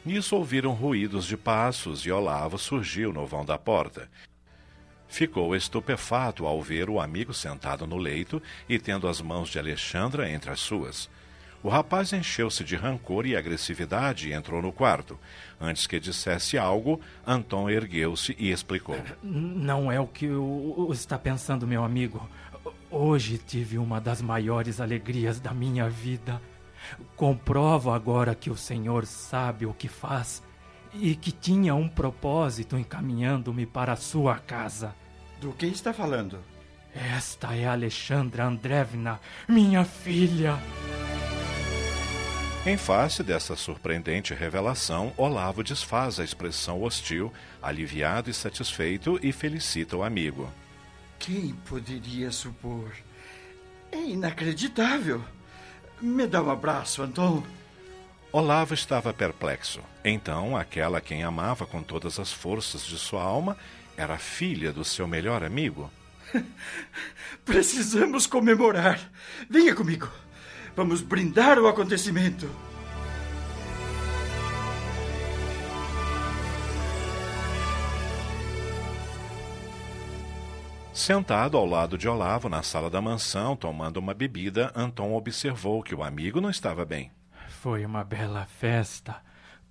Nisso 0.05 0.35
ouviram 0.35 0.71
ruídos 0.71 1.25
de 1.25 1.35
passos 1.35 2.05
e 2.05 2.11
Olavo 2.11 2.57
surgiu 2.57 3.11
no 3.11 3.25
vão 3.25 3.43
da 3.43 3.57
porta. 3.57 4.09
Ficou 5.07 5.55
estupefato 5.55 6.45
ao 6.45 6.61
ver 6.61 6.89
o 6.89 6.99
amigo 6.99 7.33
sentado 7.33 7.85
no 7.85 7.97
leito 7.97 8.41
e 8.67 8.79
tendo 8.79 9.07
as 9.07 9.21
mãos 9.21 9.49
de 9.49 9.59
Alexandra 9.59 10.29
entre 10.29 10.51
as 10.51 10.59
suas. 10.59 11.09
O 11.61 11.67
rapaz 11.67 12.13
encheu-se 12.13 12.63
de 12.63 12.75
rancor 12.77 13.25
e 13.25 13.35
agressividade 13.35 14.29
e 14.29 14.33
entrou 14.33 14.61
no 14.61 14.71
quarto. 14.71 15.19
Antes 15.59 15.85
que 15.85 15.99
dissesse 15.99 16.57
algo, 16.57 17.01
Anton 17.27 17.69
ergueu-se 17.69 18.33
e 18.39 18.49
explicou: 18.49 18.97
Não 19.21 19.91
é 19.91 19.99
o 19.99 20.07
que 20.07 20.27
o, 20.29 20.89
está 20.93 21.19
pensando, 21.19 21.67
meu 21.67 21.83
amigo. 21.83 22.29
Hoje 22.89 23.37
tive 23.37 23.77
uma 23.77 23.99
das 23.99 24.21
maiores 24.21 24.79
alegrias 24.79 25.39
da 25.39 25.53
minha 25.53 25.89
vida. 25.89 26.41
Comprovo 27.15 27.91
agora 27.91 28.35
que 28.35 28.49
o 28.49 28.55
Senhor 28.55 29.05
sabe 29.05 29.65
o 29.65 29.73
que 29.73 29.87
faz 29.87 30.41
e 30.93 31.15
que 31.15 31.31
tinha 31.31 31.75
um 31.75 31.87
propósito 31.87 32.77
encaminhando-me 32.77 33.65
para 33.65 33.93
a 33.93 33.97
sua 33.97 34.37
casa. 34.39 34.95
Do 35.39 35.53
que 35.53 35.65
está 35.67 35.93
falando? 35.93 36.39
Esta 36.93 37.55
é 37.55 37.67
Alexandra 37.67 38.45
Andrevna, 38.45 39.19
minha 39.47 39.85
filha. 39.85 40.57
Em 42.65 42.75
face 42.75 43.23
dessa 43.23 43.55
surpreendente 43.55 44.33
revelação, 44.33 45.13
Olavo 45.15 45.63
desfaz 45.63 46.19
a 46.19 46.23
expressão 46.23 46.81
hostil, 46.83 47.31
aliviado 47.61 48.29
e 48.29 48.33
satisfeito, 48.33 49.17
e 49.23 49.31
felicita 49.31 49.95
o 49.95 50.03
amigo. 50.03 50.49
Quem 51.17 51.53
poderia 51.65 52.31
supor? 52.31 52.91
É 53.91 53.97
inacreditável. 53.97 55.23
Me 56.01 56.25
dá 56.25 56.41
um 56.41 56.49
abraço, 56.49 57.01
Anton. 57.01 57.43
Olavo 58.31 58.73
estava 58.73 59.13
perplexo. 59.13 59.81
Então, 60.03 60.55
aquela 60.55 61.01
quem 61.01 61.23
amava 61.23 61.65
com 61.65 61.81
todas 61.81 62.19
as 62.19 62.31
forças 62.31 62.85
de 62.85 62.97
sua 62.97 63.23
alma 63.23 63.57
era 63.97 64.17
filha 64.17 64.71
do 64.71 64.85
seu 64.85 65.07
melhor 65.07 65.43
amigo. 65.43 65.91
Precisamos 67.43 68.27
comemorar. 68.27 68.99
Venha 69.49 69.75
comigo. 69.75 70.07
Vamos 70.75 71.01
brindar 71.01 71.59
o 71.59 71.67
acontecimento. 71.67 72.49
Sentado 80.99 81.55
ao 81.55 81.65
lado 81.65 81.97
de 81.97 82.09
Olavo 82.09 82.49
na 82.49 82.61
sala 82.61 82.89
da 82.89 83.01
mansão, 83.01 83.55
tomando 83.55 83.95
uma 83.95 84.13
bebida, 84.13 84.69
Anton 84.75 85.13
observou 85.13 85.81
que 85.81 85.95
o 85.95 86.03
amigo 86.03 86.41
não 86.41 86.49
estava 86.49 86.83
bem. 86.83 87.09
Foi 87.47 87.85
uma 87.85 88.03
bela 88.03 88.45
festa. 88.45 89.23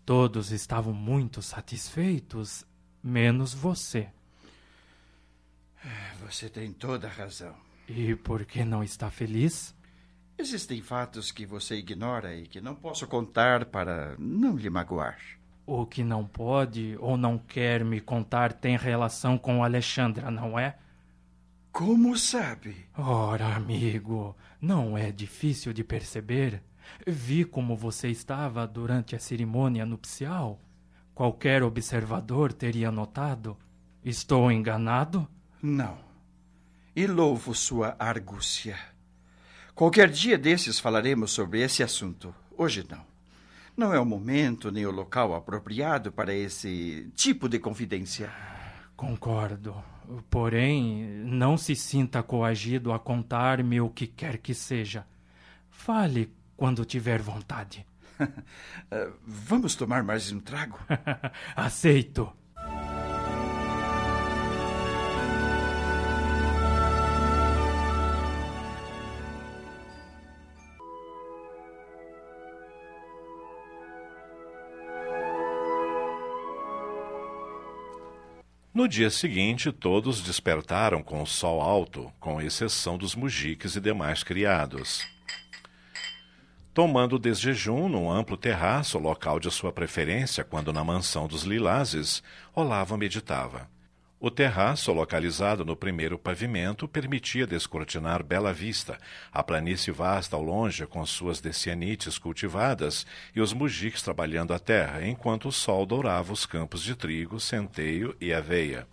Todos 0.07 0.51
estavam 0.53 0.95
muito 0.95 1.43
satisfeitos, 1.43 2.65
menos 3.03 3.53
você. 3.53 4.09
Você 6.23 6.49
tem 6.49 6.73
toda 6.73 7.09
a 7.09 7.11
razão. 7.11 7.55
E 7.87 8.15
por 8.17 8.47
que 8.47 8.65
não 8.65 8.83
está 8.83 9.11
feliz? 9.11 9.77
Existem 10.39 10.81
fatos 10.81 11.31
que 11.31 11.45
você 11.45 11.77
ignora 11.77 12.35
e 12.35 12.49
que 12.49 12.59
não 12.59 12.75
posso 12.75 13.07
contar 13.07 13.67
para 13.67 14.17
não 14.19 14.57
lhe 14.57 14.71
magoar. 14.71 15.19
O 15.67 15.85
que 15.85 16.03
não 16.03 16.27
pode 16.27 16.97
ou 16.99 17.19
não 17.19 17.37
quer 17.37 17.85
me 17.85 18.01
contar 18.01 18.55
tem 18.55 18.79
relação 18.79 19.37
com 19.37 19.63
Alexandra, 19.63 20.31
não 20.31 20.59
é? 20.59 20.79
Como 21.79 22.19
sabe? 22.19 22.75
Ora, 22.97 23.55
amigo, 23.55 24.37
não 24.61 24.99
é 24.99 25.13
difícil 25.13 25.73
de 25.73 25.85
perceber. 25.85 26.61
Vi 27.07 27.45
como 27.45 27.77
você 27.77 28.09
estava 28.09 28.67
durante 28.67 29.15
a 29.15 29.21
cerimônia 29.21 29.87
nupcial. 29.87 30.61
Qualquer 31.15 31.63
observador 31.63 32.53
teria 32.53 32.91
notado. 32.91 33.57
Estou 34.05 34.51
enganado? 34.51 35.29
Não. 35.63 35.97
E 36.97 37.07
louvo 37.07 37.55
sua 37.55 37.95
argúcia. 37.97 38.77
Qualquer 39.73 40.11
dia 40.11 40.37
desses 40.37 40.81
falaremos 40.81 41.31
sobre 41.31 41.61
esse 41.61 41.85
assunto. 41.85 42.35
Hoje 42.57 42.85
não. 42.91 43.07
Não 43.77 43.95
é 43.95 44.01
o 44.01 44.05
momento 44.05 44.73
nem 44.73 44.85
o 44.85 44.91
local 44.91 45.33
apropriado 45.33 46.11
para 46.11 46.35
esse 46.35 47.09
tipo 47.15 47.49
de 47.49 47.61
confidência. 47.61 48.33
Concordo. 48.97 49.81
Porém, 50.31 51.05
não 51.25 51.57
se 51.57 51.75
sinta 51.77 52.23
coagido 52.23 52.93
a 52.93 52.99
contar-me 52.99 53.81
o 53.81 53.91
que 53.91 54.07
quer 54.07 54.39
que 54.39 54.55
seja. 54.55 55.07
Fale 55.71 56.33
quando 56.57 56.85
tiver 56.85 57.21
vontade. 57.21 57.87
Vamos 59.27 59.75
tomar 59.75 60.03
mais 60.03 60.33
um 60.33 60.41
trago? 60.41 60.79
Aceito. 61.55 62.33
No 78.79 78.87
dia 78.87 79.11
seguinte, 79.11 79.73
todos 79.73 80.23
despertaram 80.23 81.03
com 81.03 81.21
o 81.21 81.27
sol 81.27 81.61
alto, 81.61 82.13
com 82.21 82.41
exceção 82.41 82.97
dos 82.97 83.17
mujiques 83.17 83.75
e 83.75 83.81
demais 83.81 84.23
criados. 84.23 85.05
Tomando 86.73 87.19
desjejum 87.19 87.89
num 87.89 88.09
amplo 88.09 88.37
terraço, 88.37 88.97
local 88.97 89.41
de 89.41 89.51
sua 89.51 89.73
preferência 89.73 90.45
quando 90.45 90.73
na 90.73 90.85
mansão 90.85 91.27
dos 91.27 91.43
Lilazes, 91.43 92.23
Olavo 92.55 92.97
meditava. 92.97 93.69
O 94.21 94.33
terraço, 94.33 94.93
localizado 94.93 95.65
no 95.65 95.77
primeiro 95.77 96.19
pavimento, 96.19 96.89
permitia 96.89 97.47
descortinar 97.47 98.21
bela 98.25 98.53
vista, 98.53 98.99
a 99.33 99.45
planície 99.45 99.93
vasta 99.93 100.35
ao 100.35 100.43
longe 100.43 100.85
com 100.87 101.07
suas 101.07 101.41
decianites 101.41 102.19
cultivadas 102.19 103.07
e 103.33 103.41
os 103.41 103.53
mujiques 103.53 104.03
trabalhando 104.03 104.53
a 104.53 104.59
terra, 104.59 105.07
enquanto 105.07 105.47
o 105.47 105.53
sol 105.53 105.87
dourava 105.87 106.33
os 106.33 106.45
campos 106.45 106.83
de 106.83 106.97
trigo, 106.97 107.39
centeio 107.39 108.17
e 108.21 108.35
aveia. 108.35 108.89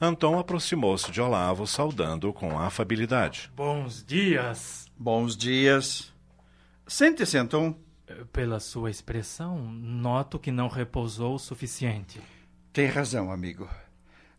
Antão 0.00 0.38
aproximou-se 0.38 1.10
de 1.10 1.20
Olavo, 1.20 1.66
saudando-o 1.66 2.32
com 2.32 2.58
afabilidade. 2.58 3.50
Bons 3.54 4.02
dias. 4.02 4.86
Bons 4.96 5.36
dias. 5.36 6.14
Sente-se, 6.86 7.36
Antão. 7.36 7.76
Pela 8.32 8.60
sua 8.60 8.90
expressão, 8.90 9.58
noto 9.58 10.38
que 10.38 10.50
não 10.50 10.68
repousou 10.68 11.34
o 11.34 11.38
suficiente. 11.38 12.18
Tem 12.78 12.86
razão, 12.86 13.32
amigo. 13.32 13.68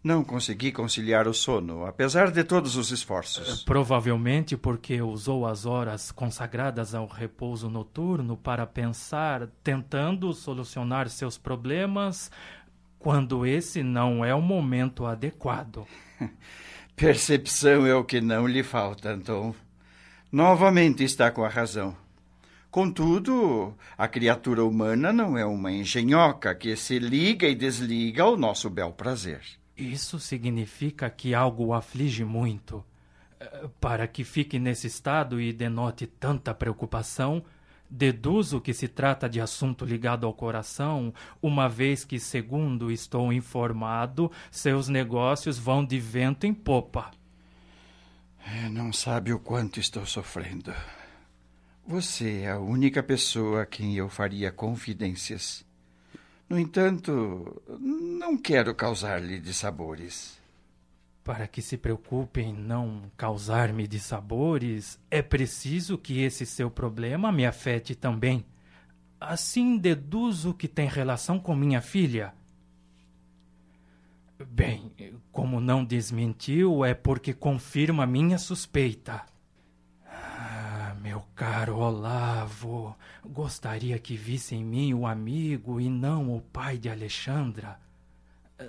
Não 0.02 0.24
consegui 0.24 0.72
conciliar 0.72 1.28
o 1.28 1.34
sono, 1.34 1.86
apesar 1.86 2.32
de 2.32 2.42
todos 2.42 2.78
os 2.78 2.90
esforços. 2.90 3.66
Provavelmente 3.66 4.56
porque 4.56 5.02
usou 5.02 5.46
as 5.46 5.66
horas 5.66 6.10
consagradas 6.10 6.96
ao 6.96 7.06
repouso 7.06 7.70
noturno 7.70 8.38
para 8.38 8.66
pensar, 8.66 9.50
tentando 9.62 10.32
solucionar 10.32 11.10
seus 11.10 11.38
problemas, 11.38 12.32
quando 12.98 13.46
esse 13.46 13.84
não 13.84 14.24
é 14.24 14.34
o 14.34 14.42
momento 14.42 15.06
adequado. 15.06 15.86
Percepção 16.96 17.86
é 17.86 17.94
o 17.94 18.06
que 18.06 18.22
não 18.22 18.48
lhe 18.48 18.64
falta, 18.64 19.10
Anton. 19.12 19.54
Novamente 20.32 21.04
está 21.04 21.30
com 21.30 21.44
a 21.44 21.50
razão. 21.50 21.94
Contudo, 22.72 23.74
a 23.98 24.08
criatura 24.08 24.64
humana 24.64 25.12
não 25.12 25.36
é 25.36 25.44
uma 25.44 25.72
engenhoca 25.72 26.54
que 26.54 26.76
se 26.76 27.00
liga 27.00 27.48
e 27.48 27.56
desliga 27.56 28.24
ao 28.24 28.38
nosso 28.38 28.70
bel 28.70 28.92
prazer. 28.92 29.42
Isso 29.76 30.20
significa 30.20 31.10
que 31.10 31.34
algo 31.34 31.66
o 31.66 31.74
aflige 31.74 32.24
muito. 32.24 32.86
Para 33.80 34.06
que 34.06 34.24
fique 34.24 34.60
nesse 34.60 34.86
estado 34.86 35.42
e 35.42 35.52
denote 35.52 36.06
tanta 36.06 36.54
preocupação, 36.54 37.44
deduzo 37.90 38.62
que 38.62 38.74
se 38.74 38.88
trata 38.88 39.28
de 39.28 39.42
assunto 39.42 39.84
ligado 39.84 40.28
ao 40.28 40.34
coração, 40.34 41.12
uma 41.42 41.68
vez 41.68 42.06
que, 42.06 42.20
segundo 42.20 42.92
estou 42.92 43.34
informado, 43.34 44.32
seus 44.52 44.90
negócios 44.90 45.58
vão 45.58 45.84
de 45.84 46.00
vento 46.00 46.46
em 46.46 46.54
popa. 46.54 47.10
Não 48.70 48.94
sabe 48.94 49.34
o 49.34 49.40
quanto 49.40 49.80
estou 49.80 50.06
sofrendo. 50.06 50.74
Você 51.90 52.42
é 52.42 52.52
a 52.52 52.60
única 52.60 53.02
pessoa 53.02 53.64
a 53.64 53.66
quem 53.66 53.96
eu 53.96 54.08
faria 54.08 54.52
confidências. 54.52 55.66
No 56.48 56.60
entanto, 56.60 57.60
não 57.80 58.38
quero 58.38 58.76
causar-lhe 58.76 59.40
dissabores. 59.40 60.40
Para 61.24 61.48
que 61.48 61.64
se 61.64 61.78
preocupe 61.78 62.42
em 62.42 62.54
não 62.54 63.12
causar-me 63.18 63.88
dissabores, 63.88 65.00
é 65.10 65.24
preciso 65.24 65.98
que 65.98 66.22
esse 66.22 66.46
seu 66.46 66.70
problema 66.70 67.32
me 67.32 67.44
afete 67.44 67.96
também. 67.96 68.46
Assim 69.20 69.76
deduzo 69.76 70.54
que 70.54 70.68
tem 70.68 70.88
relação 70.88 71.40
com 71.40 71.56
minha 71.56 71.82
filha. 71.82 72.36
Bem, 74.48 74.92
como 75.32 75.60
não 75.60 75.84
desmentiu, 75.84 76.86
é 76.86 76.94
porque 76.94 77.34
confirma 77.34 78.06
minha 78.06 78.38
suspeita. 78.38 79.26
Meu 81.20 81.28
caro 81.36 81.76
Olavo, 81.80 82.96
gostaria 83.26 84.00
que 84.00 84.16
visse 84.16 84.56
em 84.56 84.64
mim 84.64 84.94
o 84.94 85.06
amigo 85.06 85.82
e 85.82 85.90
não 85.90 86.34
o 86.34 86.40
pai 86.40 86.78
de 86.78 86.88
Alexandra. 86.88 87.78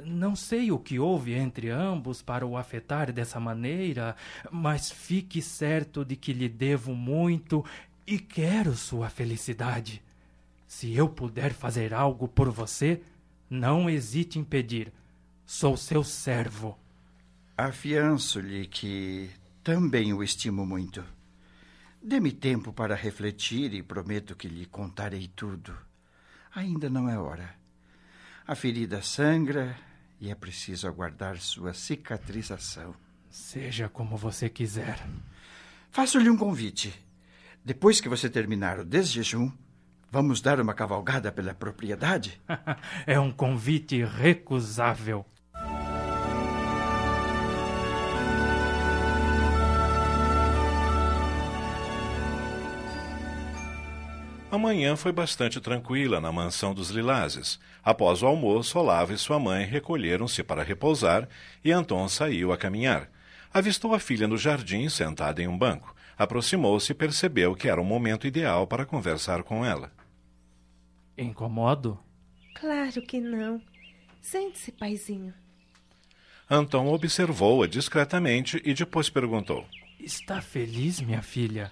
Não 0.04 0.34
sei 0.34 0.72
o 0.72 0.78
que 0.78 0.98
houve 0.98 1.32
entre 1.32 1.70
ambos 1.70 2.22
para 2.22 2.44
o 2.44 2.56
afetar 2.56 3.12
dessa 3.12 3.38
maneira, 3.38 4.16
mas 4.50 4.90
fique 4.90 5.40
certo 5.40 6.04
de 6.04 6.16
que 6.16 6.32
lhe 6.32 6.48
devo 6.48 6.92
muito 6.92 7.64
e 8.04 8.18
quero 8.18 8.74
sua 8.74 9.08
felicidade. 9.08 10.02
Se 10.66 10.92
eu 10.92 11.08
puder 11.08 11.52
fazer 11.52 11.94
algo 11.94 12.26
por 12.26 12.50
você, 12.50 13.00
não 13.48 13.88
hesite 13.88 14.40
em 14.40 14.44
pedir. 14.44 14.92
Sou 15.46 15.76
seu 15.76 16.02
servo. 16.02 16.76
Afianço-lhe 17.56 18.66
que 18.66 19.30
também 19.62 20.12
o 20.12 20.20
estimo 20.20 20.66
muito. 20.66 21.19
Dê-me 22.02 22.32
tempo 22.32 22.72
para 22.72 22.94
refletir 22.94 23.74
e 23.74 23.82
prometo 23.82 24.34
que 24.34 24.48
lhe 24.48 24.64
contarei 24.64 25.28
tudo. 25.28 25.76
Ainda 26.54 26.88
não 26.88 27.08
é 27.08 27.18
hora. 27.18 27.54
A 28.46 28.54
ferida 28.54 29.02
sangra 29.02 29.76
e 30.18 30.30
é 30.30 30.34
preciso 30.34 30.88
aguardar 30.88 31.38
sua 31.38 31.74
cicatrização. 31.74 32.94
Seja 33.28 33.88
como 33.88 34.16
você 34.16 34.48
quiser. 34.48 34.98
Faço-lhe 35.90 36.30
um 36.30 36.38
convite. 36.38 36.92
Depois 37.62 38.00
que 38.00 38.08
você 38.08 38.30
terminar 38.30 38.78
o 38.78 38.84
desjejum, 38.84 39.52
vamos 40.10 40.40
dar 40.40 40.58
uma 40.58 40.72
cavalgada 40.72 41.30
pela 41.30 41.54
propriedade? 41.54 42.40
é 43.06 43.20
um 43.20 43.30
convite 43.30 44.02
recusável. 44.04 45.26
A 54.50 54.58
manhã 54.58 54.96
foi 54.96 55.12
bastante 55.12 55.60
tranquila 55.60 56.20
na 56.20 56.32
mansão 56.32 56.74
dos 56.74 56.90
Lilazes. 56.90 57.60
Após 57.84 58.20
o 58.20 58.26
almoço, 58.26 58.80
Olavo 58.80 59.12
e 59.12 59.18
sua 59.18 59.38
mãe 59.38 59.64
recolheram-se 59.64 60.42
para 60.42 60.64
repousar 60.64 61.28
e 61.64 61.70
Anton 61.70 62.08
saiu 62.08 62.52
a 62.52 62.58
caminhar. 62.58 63.08
Avistou 63.54 63.94
a 63.94 64.00
filha 64.00 64.26
no 64.26 64.36
jardim, 64.36 64.88
sentada 64.88 65.40
em 65.40 65.46
um 65.46 65.56
banco. 65.56 65.94
Aproximou-se 66.18 66.90
e 66.90 66.94
percebeu 66.96 67.54
que 67.54 67.68
era 67.68 67.80
o 67.80 67.84
momento 67.84 68.26
ideal 68.26 68.66
para 68.66 68.84
conversar 68.84 69.44
com 69.44 69.64
ela. 69.64 69.92
Incomodo? 71.16 71.96
Claro 72.56 73.02
que 73.02 73.20
não. 73.20 73.62
Sente-se, 74.20 74.72
paizinho. 74.72 75.32
Anton 76.50 76.88
observou-a 76.88 77.68
discretamente 77.68 78.60
e 78.64 78.74
depois 78.74 79.08
perguntou: 79.08 79.64
Está 80.00 80.40
feliz, 80.42 81.00
minha 81.00 81.22
filha? 81.22 81.70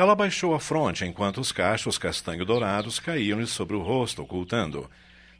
Ela 0.00 0.14
baixou 0.14 0.54
a 0.54 0.58
fronte 0.58 1.04
enquanto 1.04 1.42
os 1.42 1.52
cachos 1.52 1.98
castanho-dourados 1.98 2.98
caíam-lhe 2.98 3.46
sobre 3.46 3.76
o 3.76 3.82
rosto, 3.82 4.22
ocultando. 4.22 4.90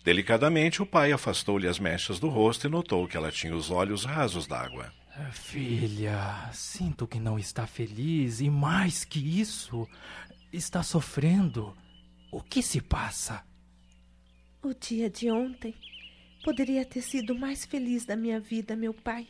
Delicadamente, 0.05 0.83
o 0.83 0.87
pai 0.87 1.13
afastou-lhe 1.13 1.67
as 1.67 1.79
mechas 1.79 2.21
do 2.21 2.29
rosto 2.29 2.67
e 2.67 2.71
notou 2.71 3.09
que 3.09 3.17
ela 3.17 3.33
tinha 3.33 3.57
os 3.57 3.71
olhos 3.71 4.05
rasos 4.05 4.47
d'água. 4.47 4.93
Filha, 5.33 6.51
sinto 6.53 7.07
que 7.07 7.19
não 7.19 7.39
está 7.39 7.67
feliz 7.67 8.43
e 8.43 8.51
mais 8.51 9.03
que 9.03 9.41
isso, 9.41 9.89
está 10.53 10.83
sofrendo. 10.83 11.75
O 12.31 12.43
que 12.43 12.63
se 12.63 12.83
passa? 12.83 13.43
O 14.63 14.75
dia 14.75 15.09
de 15.09 15.31
ontem 15.31 15.75
poderia 16.45 16.85
ter 16.85 17.01
sido 17.01 17.33
o 17.33 17.41
mais 17.41 17.65
feliz 17.65 18.05
da 18.05 18.15
minha 18.15 18.39
vida, 18.39 18.77
meu 18.77 18.93
pai. 18.93 19.27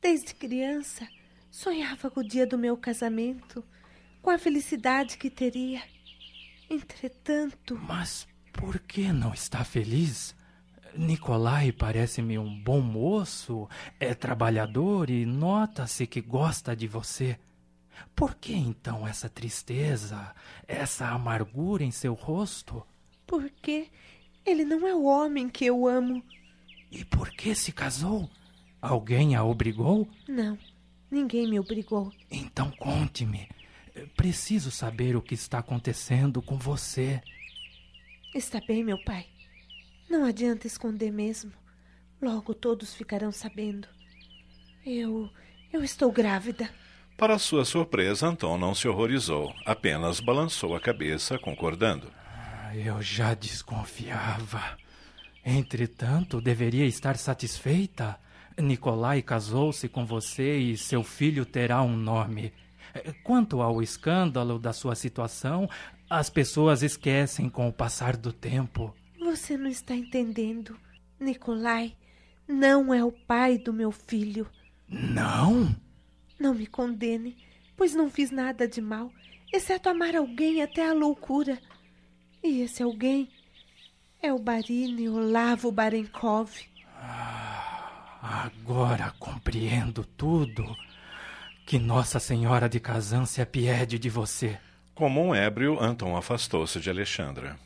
Desde 0.00 0.34
criança, 0.34 1.06
sonhava 1.50 2.10
com 2.10 2.20
o 2.20 2.26
dia 2.26 2.46
do 2.46 2.56
meu 2.56 2.78
casamento, 2.78 3.62
com 4.22 4.30
a 4.30 4.38
felicidade 4.38 5.18
que 5.18 5.28
teria. 5.28 5.82
Entretanto. 6.70 7.78
Mas 7.86 8.26
por 8.52 8.78
que 8.78 9.12
não 9.12 9.34
está 9.34 9.64
feliz? 9.64 10.34
Nicolai 10.96 11.72
parece-me 11.72 12.38
um 12.38 12.62
bom 12.62 12.80
moço, 12.80 13.68
é 13.98 14.14
trabalhador 14.14 15.10
e 15.10 15.26
nota-se 15.26 16.06
que 16.06 16.20
gosta 16.20 16.76
de 16.76 16.86
você. 16.86 17.38
Por 18.14 18.34
que 18.34 18.54
então 18.54 19.06
essa 19.06 19.28
tristeza, 19.28 20.34
essa 20.68 21.08
amargura 21.08 21.82
em 21.82 21.90
seu 21.90 22.14
rosto? 22.14 22.86
Porque 23.26 23.88
ele 24.44 24.64
não 24.64 24.86
é 24.86 24.94
o 24.94 25.04
homem 25.04 25.48
que 25.48 25.64
eu 25.64 25.86
amo. 25.86 26.22
E 26.90 27.04
por 27.04 27.30
que 27.30 27.54
se 27.54 27.72
casou? 27.72 28.28
Alguém 28.80 29.34
a 29.34 29.44
obrigou? 29.44 30.06
Não, 30.28 30.58
ninguém 31.10 31.48
me 31.48 31.58
obrigou. 31.58 32.12
Então 32.30 32.70
conte-me. 32.72 33.48
Preciso 34.16 34.70
saber 34.70 35.16
o 35.16 35.22
que 35.22 35.34
está 35.34 35.58
acontecendo 35.58 36.40
com 36.40 36.56
você. 36.56 37.22
Está 38.34 38.60
bem, 38.66 38.82
meu 38.82 39.02
pai. 39.04 39.26
Não 40.08 40.24
adianta 40.24 40.66
esconder 40.66 41.10
mesmo. 41.10 41.52
Logo 42.20 42.54
todos 42.54 42.94
ficarão 42.94 43.32
sabendo. 43.32 43.88
Eu. 44.84 45.30
Eu 45.72 45.82
estou 45.82 46.10
grávida. 46.12 46.70
Para 47.16 47.38
sua 47.38 47.64
surpresa, 47.64 48.26
Anton 48.26 48.58
não 48.58 48.74
se 48.74 48.88
horrorizou, 48.88 49.54
apenas 49.64 50.20
balançou 50.20 50.74
a 50.74 50.80
cabeça, 50.80 51.38
concordando. 51.38 52.10
Ah, 52.26 52.76
eu 52.76 53.00
já 53.00 53.32
desconfiava. 53.32 54.76
Entretanto, 55.44 56.40
deveria 56.40 56.86
estar 56.86 57.16
satisfeita. 57.16 58.18
Nicolai 58.58 59.22
casou-se 59.22 59.88
com 59.88 60.04
você 60.04 60.56
e 60.58 60.76
seu 60.76 61.02
filho 61.02 61.44
terá 61.44 61.82
um 61.82 61.96
nome. 61.96 62.52
Quanto 63.24 63.62
ao 63.62 63.82
escândalo 63.82 64.58
da 64.58 64.72
sua 64.72 64.94
situação, 64.94 65.68
as 66.08 66.28
pessoas 66.28 66.82
esquecem 66.82 67.48
com 67.48 67.68
o 67.68 67.72
passar 67.72 68.16
do 68.16 68.32
tempo. 68.32 68.94
Você 69.18 69.56
não 69.56 69.70
está 69.70 69.94
entendendo. 69.94 70.76
Nicolai 71.18 71.96
não 72.46 72.92
é 72.92 73.04
o 73.04 73.12
pai 73.12 73.56
do 73.56 73.72
meu 73.72 73.90
filho. 73.90 74.46
Não? 74.88 75.74
Não 76.38 76.52
me 76.54 76.66
condene, 76.66 77.36
pois 77.76 77.94
não 77.94 78.10
fiz 78.10 78.30
nada 78.30 78.68
de 78.68 78.80
mal, 78.80 79.10
exceto 79.52 79.88
amar 79.88 80.14
alguém 80.14 80.62
até 80.62 80.86
a 80.86 80.92
loucura. 80.92 81.58
E 82.42 82.60
esse 82.60 82.82
alguém 82.82 83.30
é 84.20 84.32
o 84.32 84.38
Barine 84.38 85.08
Olavo 85.08 85.70
Barenkov. 85.70 86.50
Ah, 86.94 88.48
agora 88.52 89.14
compreendo 89.18 90.04
tudo. 90.04 90.64
Que 91.66 91.78
Nossa 91.78 92.18
Senhora 92.18 92.68
de 92.68 92.80
Kazan 92.80 93.24
se 93.24 93.40
apiede 93.40 93.98
de 93.98 94.10
você. 94.10 94.58
Como 94.94 95.22
um 95.24 95.34
ébrio, 95.34 95.82
Anton 95.82 96.16
afastou-se 96.16 96.78
de 96.80 96.90
Alexandra 96.90 97.58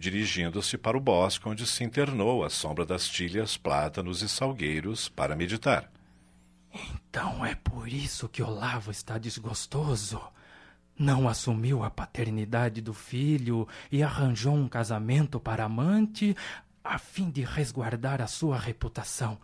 dirigindo-se 0.00 0.78
para 0.78 0.96
o 0.96 1.00
bosque 1.00 1.46
onde 1.46 1.66
se 1.66 1.84
internou 1.84 2.42
à 2.42 2.48
sombra 2.48 2.86
das 2.86 3.06
tilhas, 3.06 3.58
plátanos 3.58 4.22
e 4.22 4.28
salgueiros 4.30 5.10
para 5.10 5.36
meditar. 5.36 5.90
Então 6.72 7.44
é 7.44 7.54
por 7.54 7.86
isso 7.86 8.26
que 8.26 8.42
Olavo 8.42 8.90
está 8.90 9.18
desgostoso. 9.18 10.18
Não 10.98 11.28
assumiu 11.28 11.84
a 11.84 11.90
paternidade 11.90 12.80
do 12.80 12.94
filho 12.94 13.68
e 13.92 14.02
arranjou 14.02 14.54
um 14.54 14.68
casamento 14.68 15.38
para 15.38 15.64
amante 15.64 16.34
a 16.82 16.98
fim 16.98 17.28
de 17.28 17.42
resguardar 17.42 18.22
a 18.22 18.26
sua 18.26 18.58
reputação. 18.58 19.38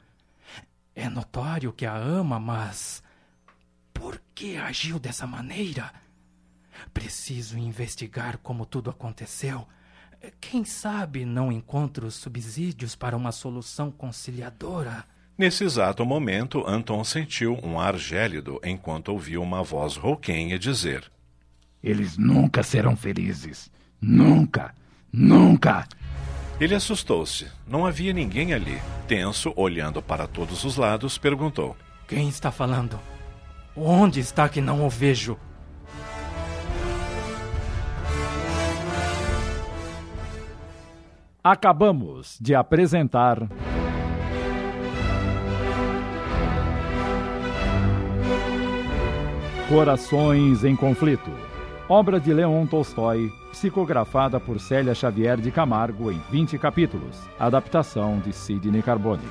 É 0.94 1.06
notório 1.10 1.70
que 1.70 1.84
a 1.84 1.94
ama, 1.94 2.40
mas 2.40 3.02
por 4.06 4.22
que 4.36 4.56
agiu 4.56 5.00
dessa 5.00 5.26
maneira? 5.26 5.92
Preciso 6.94 7.58
investigar 7.58 8.38
como 8.38 8.64
tudo 8.64 8.88
aconteceu 8.88 9.66
quem 10.40 10.64
sabe 10.64 11.24
não 11.24 11.50
encontro 11.50 12.08
subsídios 12.08 12.94
para 12.94 13.16
uma 13.16 13.32
solução 13.32 13.90
conciliadora? 13.90 15.04
Nesse 15.36 15.64
exato 15.64 16.06
momento, 16.06 16.64
Anton 16.68 17.02
sentiu 17.02 17.58
um 17.64 17.80
ar 17.80 17.96
gélido 17.98 18.60
enquanto 18.62 19.08
ouviu 19.08 19.42
uma 19.42 19.64
voz 19.64 19.96
rouquenha 19.96 20.56
dizer: 20.56 21.10
Eles 21.82 22.16
nunca 22.16 22.62
serão 22.62 22.96
felizes. 22.96 23.72
Nunca! 24.00 24.72
Nunca! 25.12 25.84
Ele 26.60 26.76
assustou-se. 26.76 27.48
Não 27.66 27.84
havia 27.84 28.12
ninguém 28.12 28.54
ali. 28.54 28.80
Tenso, 29.08 29.52
olhando 29.56 30.00
para 30.00 30.28
todos 30.28 30.62
os 30.62 30.76
lados, 30.76 31.18
perguntou: 31.18 31.76
Quem 32.06 32.28
está 32.28 32.52
falando? 32.52 32.98
Onde 33.78 34.20
está 34.20 34.48
que 34.48 34.62
não 34.62 34.86
o 34.86 34.88
vejo? 34.88 35.36
Acabamos 41.44 42.38
de 42.40 42.54
apresentar. 42.54 43.46
Corações 49.68 50.64
em 50.64 50.74
Conflito. 50.74 51.30
Obra 51.86 52.18
de 52.18 52.32
Leon 52.32 52.66
Tolstói, 52.66 53.30
psicografada 53.52 54.40
por 54.40 54.58
Célia 54.58 54.94
Xavier 54.94 55.38
de 55.38 55.50
Camargo 55.50 56.10
em 56.10 56.18
20 56.30 56.58
capítulos. 56.58 57.20
Adaptação 57.38 58.20
de 58.20 58.32
Sidney 58.32 58.80
Carbone. 58.80 59.28